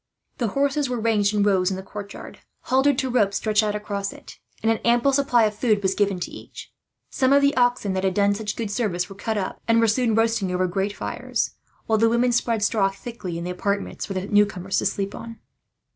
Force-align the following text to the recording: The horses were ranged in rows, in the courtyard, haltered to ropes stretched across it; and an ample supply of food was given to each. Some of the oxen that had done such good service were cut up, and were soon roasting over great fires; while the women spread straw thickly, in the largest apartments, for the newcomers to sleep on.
The 0.39 0.47
horses 0.57 0.89
were 0.89 0.99
ranged 0.99 1.31
in 1.31 1.43
rows, 1.43 1.69
in 1.69 1.77
the 1.77 1.83
courtyard, 1.83 2.39
haltered 2.61 2.97
to 2.97 3.09
ropes 3.11 3.37
stretched 3.37 3.61
across 3.61 4.11
it; 4.11 4.39
and 4.63 4.71
an 4.71 4.79
ample 4.79 5.13
supply 5.13 5.43
of 5.43 5.53
food 5.53 5.83
was 5.83 5.93
given 5.93 6.19
to 6.21 6.31
each. 6.31 6.73
Some 7.11 7.31
of 7.31 7.43
the 7.43 7.55
oxen 7.55 7.93
that 7.93 8.03
had 8.03 8.15
done 8.15 8.33
such 8.33 8.55
good 8.55 8.71
service 8.71 9.09
were 9.09 9.15
cut 9.15 9.37
up, 9.37 9.61
and 9.67 9.79
were 9.79 9.87
soon 9.87 10.15
roasting 10.15 10.51
over 10.51 10.65
great 10.65 10.95
fires; 10.97 11.51
while 11.85 11.99
the 11.99 12.09
women 12.09 12.31
spread 12.31 12.63
straw 12.63 12.89
thickly, 12.89 13.37
in 13.37 13.43
the 13.43 13.49
largest 13.51 13.61
apartments, 13.61 14.05
for 14.07 14.15
the 14.15 14.25
newcomers 14.27 14.79
to 14.79 14.87
sleep 14.87 15.13
on. 15.13 15.37